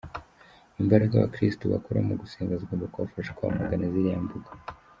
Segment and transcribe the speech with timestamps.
[0.81, 4.49] Imbaraga Abakirisito bakura mu gusenga zigomba kubafasha kwamagana ziriya mbuga.